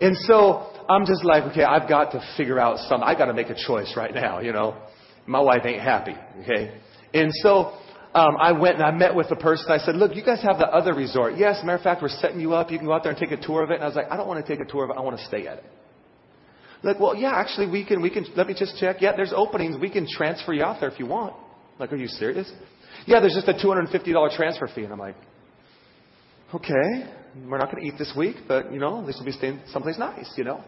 [0.00, 3.34] And so I'm just like, okay, I've got to figure out some, I've got to
[3.34, 4.76] make a choice right now, you know.
[5.26, 6.80] My wife ain't happy, okay.
[7.12, 7.76] And so
[8.14, 9.66] um, I went and I met with the person.
[9.70, 11.34] I said, look, you guys have the other resort.
[11.36, 12.70] Yes, matter of fact, we're setting you up.
[12.70, 13.74] You can go out there and take a tour of it.
[13.74, 14.96] And I was like, I don't want to take a tour of it.
[14.96, 15.64] I want to stay at it.
[16.82, 18.96] Like, well, yeah, actually, we can, we can, let me just check.
[19.00, 19.76] Yeah, there's openings.
[19.80, 21.34] We can transfer you out there if you want.
[21.78, 22.50] Like, are you serious?
[23.06, 24.84] Yeah, there's just a $250 transfer fee.
[24.84, 25.16] And I'm like,
[26.54, 27.12] okay,
[27.46, 29.98] we're not going to eat this week, but, you know, this will be staying someplace
[29.98, 30.62] nice, you know.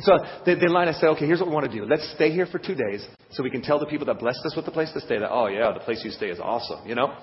[0.00, 1.84] So they, they line, I said, okay, here's what we want to do.
[1.84, 4.56] Let's stay here for two days so we can tell the people that blessed us
[4.56, 6.94] with the place to stay that, oh yeah, the place you stay is awesome, you
[6.94, 7.14] know?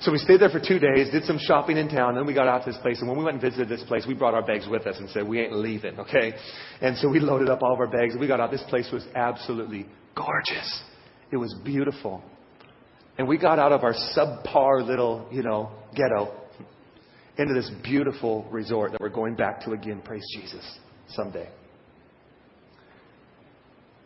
[0.00, 2.48] So we stayed there for two days, did some shopping in town, then we got
[2.48, 3.00] out to this place.
[3.00, 5.08] And when we went and visited this place, we brought our bags with us and
[5.10, 6.34] said, we ain't leaving, okay?
[6.80, 8.50] And so we loaded up all of our bags and we got out.
[8.50, 10.82] This place was absolutely gorgeous.
[11.30, 12.22] It was beautiful.
[13.18, 16.43] And we got out of our subpar little, you know, ghetto
[17.36, 21.48] into this beautiful resort that we're going back to again, praise Jesus, someday.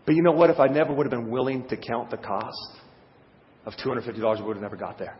[0.06, 0.48] But you know what?
[0.48, 2.78] If I never would have been willing to count the cost
[3.66, 5.18] of $250, we would have never got there.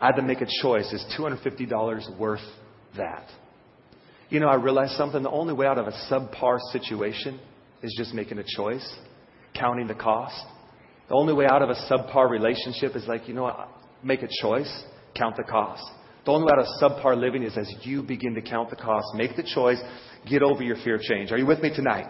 [0.00, 0.92] I had to make a choice.
[0.92, 2.40] Is $250 worth
[2.96, 3.28] that?
[4.28, 5.22] You know, I realized something.
[5.22, 7.40] The only way out of a subpar situation
[7.82, 8.88] is just making a choice,
[9.54, 10.44] counting the cost.
[11.08, 13.68] The only way out of a subpar relationship is like, you know what?
[14.02, 14.84] Make a choice,
[15.16, 15.82] count the cost.
[16.26, 19.42] Way out of subpar living is as you begin to count the cost, make the
[19.42, 19.78] choice,
[20.28, 21.30] get over your fear of change.
[21.30, 22.06] Are you with me tonight?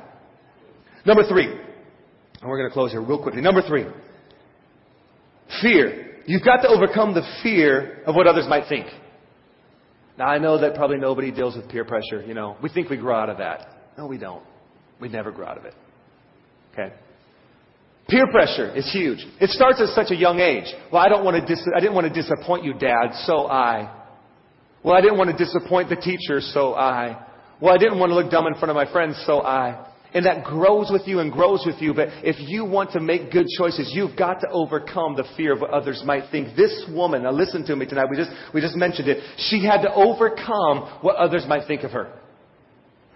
[1.04, 3.42] Number three, and we're going to close here real quickly.
[3.42, 3.84] Number three,
[5.60, 6.22] fear.
[6.26, 8.86] You've got to overcome the fear of what others might think.
[10.18, 12.24] Now, I know that probably nobody deals with peer pressure.
[12.26, 13.68] You know, we think we grow out of that.
[13.96, 14.42] No, we don't.
[15.00, 15.74] We never grow out of it.
[16.72, 16.92] Okay?
[18.08, 19.24] Peer pressure is huge.
[19.40, 20.72] It starts at such a young age.
[20.92, 23.95] Well, I don't want to dis- I didn't want to disappoint you, Dad, so I.
[24.86, 27.26] Well, I didn't want to disappoint the teacher, so I.
[27.60, 29.84] Well, I didn't want to look dumb in front of my friends, so I.
[30.14, 31.92] And that grows with you and grows with you.
[31.92, 35.60] But if you want to make good choices, you've got to overcome the fear of
[35.60, 36.56] what others might think.
[36.56, 39.24] This woman, now listen to me tonight, we just, we just mentioned it.
[39.50, 42.12] She had to overcome what others might think of her.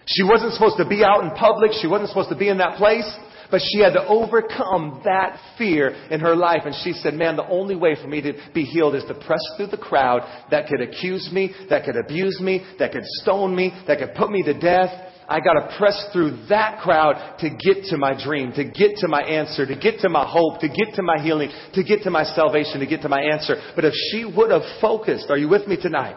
[0.07, 1.71] She wasn't supposed to be out in public.
[1.81, 3.07] She wasn't supposed to be in that place.
[3.51, 6.63] But she had to overcome that fear in her life.
[6.65, 9.41] And she said, man, the only way for me to be healed is to press
[9.57, 13.73] through the crowd that could accuse me, that could abuse me, that could stone me,
[13.87, 14.91] that could put me to death.
[15.29, 19.09] I got to press through that crowd to get to my dream, to get to
[19.09, 22.11] my answer, to get to my hope, to get to my healing, to get to
[22.11, 23.55] my salvation, to get to my answer.
[23.77, 26.17] But if she would have focused, are you with me tonight?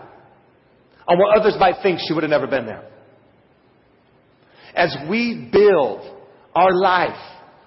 [1.08, 2.90] On what others might think, she would have never been there.
[4.76, 6.23] As we build
[6.56, 7.20] our life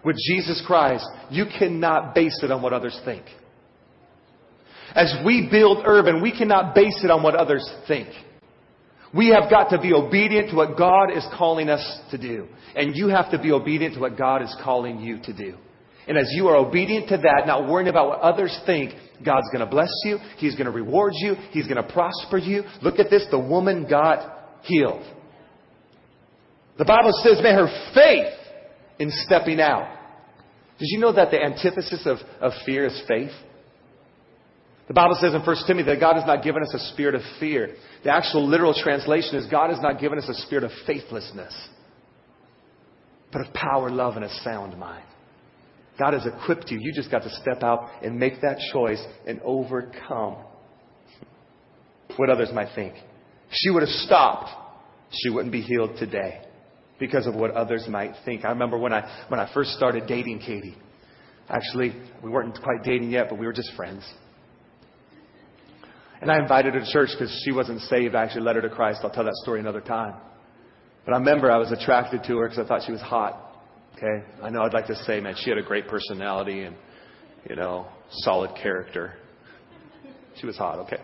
[0.04, 3.24] with Jesus Christ, you cannot base it on what others think.
[4.94, 8.08] As we build urban, we cannot base it on what others think.
[9.14, 12.46] We have got to be obedient to what God is calling us to do.
[12.74, 15.56] And you have to be obedient to what God is calling you to do.
[16.08, 18.92] And as you are obedient to that, not worrying about what others think,
[19.24, 20.18] God's going to bless you.
[20.36, 21.34] He's going to reward you.
[21.50, 22.62] He's going to prosper you.
[22.82, 23.26] Look at this.
[23.30, 25.02] The woman got healed.
[26.78, 28.34] The Bible says, man, her faith
[28.98, 29.92] in stepping out.
[30.78, 33.30] Did you know that the antithesis of, of fear is faith?
[34.88, 37.22] The Bible says in 1 Timothy that God has not given us a spirit of
[37.40, 37.74] fear.
[38.04, 41.68] The actual literal translation is God has not given us a spirit of faithlessness,
[43.32, 45.04] but of power, love, and a sound mind.
[45.98, 46.78] God has equipped you.
[46.80, 50.44] You just got to step out and make that choice and overcome
[52.16, 52.94] what others might think.
[53.50, 54.50] She would have stopped,
[55.10, 56.45] she wouldn't be healed today
[56.98, 58.44] because of what others might think.
[58.44, 60.76] I remember when I, when I first started dating Katie.
[61.48, 64.02] Actually, we weren't quite dating yet, but we were just friends.
[66.20, 68.14] And I invited her to church because she wasn't saved.
[68.14, 69.00] I actually led her to Christ.
[69.02, 70.14] I'll tell that story another time.
[71.04, 73.42] But I remember I was attracted to her because I thought she was hot.
[73.96, 74.24] Okay?
[74.42, 76.76] I know I'd like to say, man, she had a great personality and,
[77.48, 79.14] you know, solid character.
[80.40, 81.00] She was hot, okay?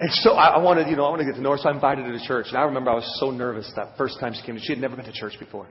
[0.00, 1.68] And so I, I wanted, you know, I wanted to get to know her, so
[1.68, 2.46] I invited her to church.
[2.48, 4.58] And I remember I was so nervous that first time she came.
[4.58, 5.68] She had never been to church before.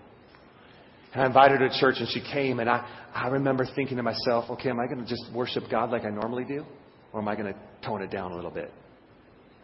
[1.13, 4.03] And I invited her to church, and she came, and I, I remember thinking to
[4.03, 6.63] myself, okay, am I going to just worship God like I normally do?
[7.11, 8.71] Or am I going to tone it down a little bit?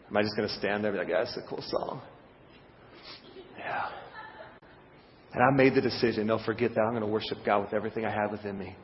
[0.09, 2.01] Am I just going to stand there and be like, yeah, that's a cool song?
[3.59, 3.89] Yeah.
[5.33, 6.81] And I made the decision, no, forget that.
[6.81, 8.75] I'm going to worship God with everything I have within me.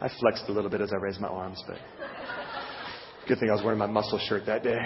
[0.00, 1.76] I flexed a little bit as I raised my arms, but
[3.26, 4.78] good thing I was wearing my muscle shirt that day.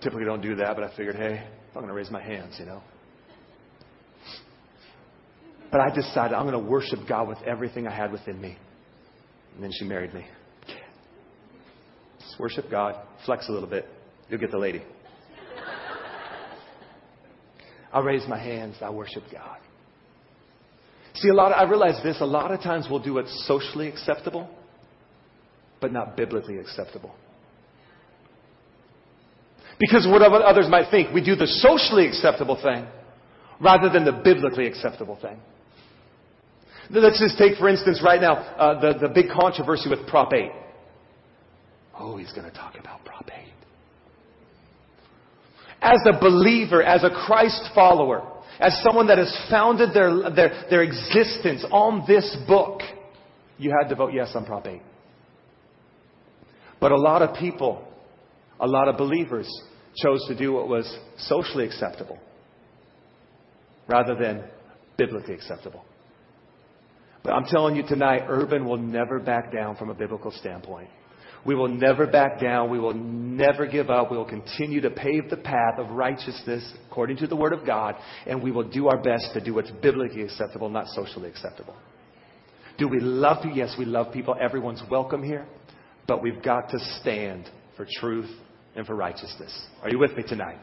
[0.00, 2.66] Typically don't do that, but I figured, hey, I'm going to raise my hands, you
[2.66, 2.82] know.
[5.70, 8.56] But I decided I'm going to worship God with everything I had within me.
[9.54, 10.24] And then she married me.
[12.20, 12.94] Just worship God,
[13.26, 13.86] flex a little bit.
[14.28, 14.82] You'll get the lady.
[17.92, 19.58] I raise my hands, I worship God.
[21.14, 23.88] See, a lot of, I realize this, a lot of times we'll do what's socially
[23.88, 24.48] acceptable,
[25.80, 27.14] but not biblically acceptable.
[29.78, 32.86] Because what others might think, we do the socially acceptable thing
[33.60, 35.38] rather than the biblically acceptable thing.
[36.90, 40.50] Let's just take, for instance, right now, uh, the, the big controversy with Prop 8.
[41.98, 43.52] Oh, he's going to talk about Prop 8.
[45.80, 48.26] As a believer, as a Christ follower,
[48.58, 52.80] as someone that has founded their, their, their existence on this book,
[53.58, 54.80] you had to vote yes on Prop 8.
[56.80, 57.87] But a lot of people,
[58.60, 59.48] a lot of believers,
[60.02, 62.18] chose to do what was socially acceptable
[63.88, 64.44] rather than
[64.96, 65.84] biblically acceptable.
[67.24, 70.88] But I'm telling you tonight, Urban will never back down from a biblical standpoint.
[71.44, 72.70] We will never back down.
[72.70, 74.10] We will never give up.
[74.10, 77.94] We will continue to pave the path of righteousness according to the Word of God,
[78.26, 81.76] and we will do our best to do what's biblically acceptable, not socially acceptable.
[82.76, 83.52] Do we love you?
[83.54, 84.36] Yes, we love people.
[84.40, 85.46] Everyone's welcome here.
[86.06, 88.30] But we've got to stand for truth
[88.78, 89.52] and for righteousness.
[89.82, 90.58] Are you with me tonight?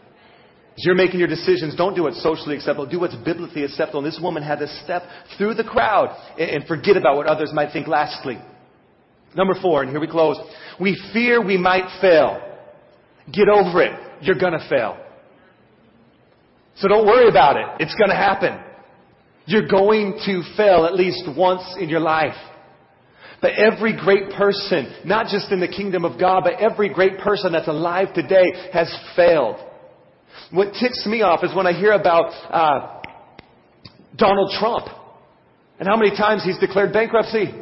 [0.77, 2.85] As you're making your decisions, don't do what's socially acceptable.
[2.85, 3.99] Do what's biblically acceptable.
[3.99, 5.03] And this woman had to step
[5.37, 8.39] through the crowd and forget about what others might think lastly.
[9.35, 10.37] Number four, and here we close.
[10.79, 12.41] We fear we might fail.
[13.31, 13.99] Get over it.
[14.21, 14.97] You're gonna fail.
[16.75, 17.83] So don't worry about it.
[17.83, 18.59] It's gonna happen.
[19.45, 22.35] You're going to fail at least once in your life.
[23.41, 27.51] But every great person, not just in the kingdom of God, but every great person
[27.51, 29.57] that's alive today has failed.
[30.51, 33.01] What ticks me off is when I hear about uh,
[34.15, 34.87] Donald Trump
[35.79, 37.53] and how many times he's declared bankruptcy.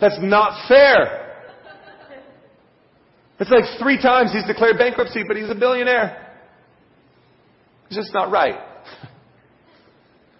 [0.00, 1.26] That's not fair.
[3.38, 6.34] It's like three times he's declared bankruptcy, but he's a billionaire.
[7.86, 8.54] It's just not right.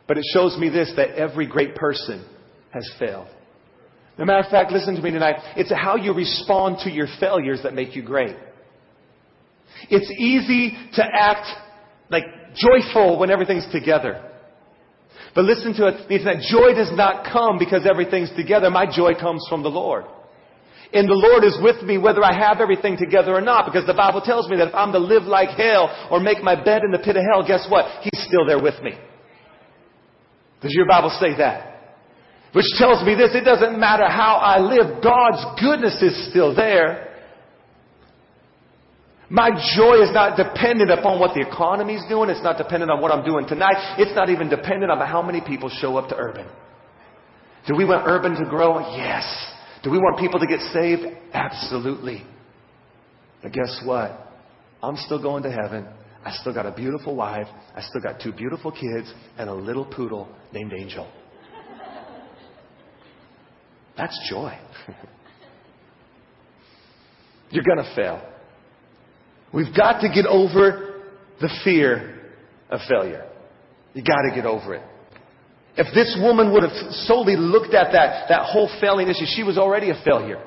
[0.08, 2.24] But it shows me this that every great person
[2.70, 3.26] has failed.
[4.18, 5.36] A matter of fact, listen to me tonight.
[5.56, 8.36] It's how you respond to your failures that make you great.
[9.90, 11.46] It's easy to act
[12.10, 14.22] like joyful when everything's together.
[15.34, 16.06] But listen to it.
[16.08, 18.70] It's that joy does not come because everything's together.
[18.70, 20.06] My joy comes from the Lord.
[20.94, 23.94] And the Lord is with me whether I have everything together or not because the
[23.94, 26.90] Bible tells me that if I'm to live like hell or make my bed in
[26.90, 28.02] the pit of hell, guess what?
[28.02, 28.92] He's still there with me.
[30.62, 31.65] Does your Bible say that?
[32.56, 37.12] Which tells me this, it doesn't matter how I live, God's goodness is still there.
[39.28, 42.30] My joy is not dependent upon what the economy is doing.
[42.30, 43.96] It's not dependent on what I'm doing tonight.
[43.98, 46.46] It's not even dependent on how many people show up to Urban.
[47.68, 48.78] Do we want Urban to grow?
[48.96, 49.26] Yes.
[49.82, 51.02] Do we want people to get saved?
[51.34, 52.24] Absolutely.
[53.42, 54.32] But guess what?
[54.82, 55.86] I'm still going to heaven.
[56.24, 57.48] I still got a beautiful wife.
[57.74, 61.06] I still got two beautiful kids and a little poodle named Angel.
[63.96, 64.58] That's joy.
[67.50, 68.22] You're going to fail.
[69.52, 71.02] We've got to get over
[71.40, 72.20] the fear
[72.70, 73.24] of failure.
[73.94, 74.82] You got to get over it.
[75.76, 76.72] If this woman would have
[77.06, 80.42] solely looked at that, that whole failing issue, she was already a failure.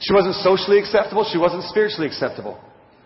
[0.00, 1.28] She wasn't socially acceptable.
[1.30, 2.60] She wasn't spiritually acceptable.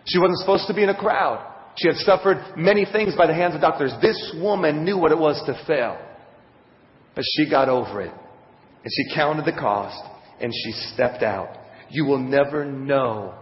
[0.05, 1.49] She wasn't supposed to be in a crowd.
[1.77, 3.93] She had suffered many things by the hands of doctors.
[4.03, 5.99] This woman knew what it was to fail.
[7.15, 8.13] But she got over it.
[8.83, 10.03] And she counted the cost
[10.41, 11.57] and she stepped out.
[11.91, 13.35] You will never know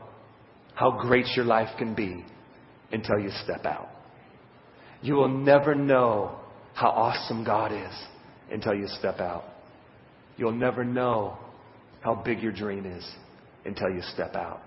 [0.74, 2.24] how great your life can be
[2.92, 3.88] until you step out.
[5.02, 6.36] You will never know
[6.74, 7.94] how awesome God is
[8.50, 9.44] until you step out.
[10.36, 11.38] You'll never know
[12.00, 13.06] how big your dream is
[13.64, 14.60] until you step out.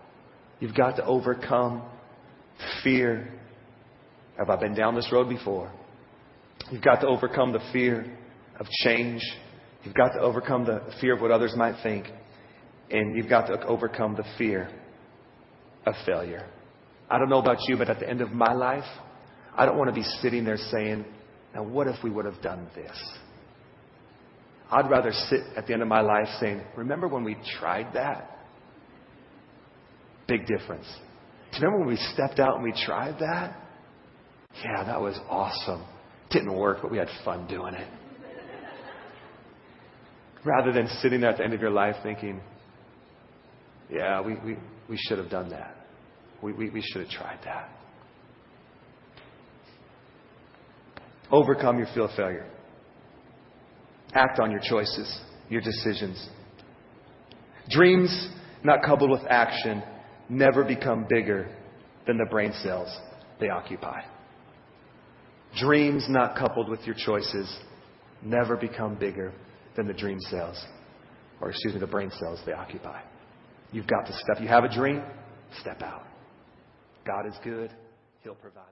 [0.59, 1.83] You've got to overcome
[2.83, 3.27] fear.
[4.37, 5.71] Have I been down this road before?
[6.71, 8.17] You've got to overcome the fear
[8.59, 9.21] of change.
[9.83, 12.07] You've got to overcome the fear of what others might think.
[12.89, 14.69] And you've got to overcome the fear
[15.85, 16.47] of failure.
[17.09, 18.83] I don't know about you, but at the end of my life,
[19.55, 21.05] I don't want to be sitting there saying,
[21.53, 22.97] now what if we would have done this?
[24.71, 28.29] I'd rather sit at the end of my life saying, remember when we tried that?
[30.27, 30.87] Big difference.
[31.51, 33.59] Do you remember when we stepped out and we tried that?
[34.63, 35.83] Yeah, that was awesome.
[36.31, 37.87] Didn't work, but we had fun doing it.
[40.45, 42.41] Rather than sitting there at the end of your life thinking,
[43.89, 44.57] yeah, we, we,
[44.89, 45.75] we should have done that.
[46.41, 47.69] We, we, we should have tried that.
[51.31, 52.45] Overcome your fear of failure.
[54.13, 55.19] Act on your choices,
[55.49, 56.27] your decisions.
[57.69, 58.29] Dreams
[58.63, 59.81] not coupled with action
[60.29, 61.47] never become bigger
[62.05, 62.89] than the brain cells
[63.39, 64.01] they occupy.
[65.57, 67.57] Dreams not coupled with your choices
[68.21, 69.31] never become bigger
[69.75, 70.63] than the dream cells,
[71.41, 73.01] or excuse me, the brain cells they occupy.
[73.71, 74.39] You've got to step.
[74.39, 75.01] You have a dream,
[75.59, 76.05] step out.
[77.05, 77.71] God is good.
[78.21, 78.63] He'll provide.